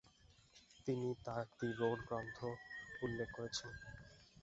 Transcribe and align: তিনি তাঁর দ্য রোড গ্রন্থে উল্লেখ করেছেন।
তিনি 0.87 1.09
তাঁর 1.25 1.45
দ্য 1.51 1.67
রোড 1.79 1.99
গ্রন্থে 2.07 2.49
উল্লেখ 3.01 3.29
করেছেন। 3.37 3.71